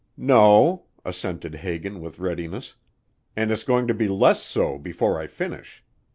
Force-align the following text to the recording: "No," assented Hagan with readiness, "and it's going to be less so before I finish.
"No," 0.17 0.87
assented 1.05 1.53
Hagan 1.53 2.01
with 2.01 2.17
readiness, 2.17 2.73
"and 3.35 3.51
it's 3.51 3.61
going 3.63 3.85
to 3.85 3.93
be 3.93 4.07
less 4.07 4.41
so 4.41 4.79
before 4.79 5.19
I 5.19 5.27
finish. 5.27 5.83